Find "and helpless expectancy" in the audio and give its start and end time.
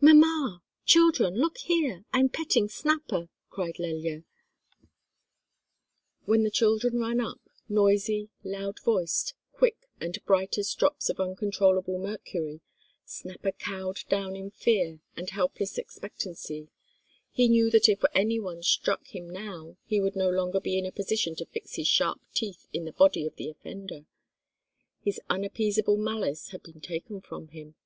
15.16-16.66